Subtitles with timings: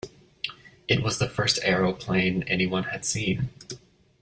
[0.87, 3.49] It was the first aeroplane anyone had seen.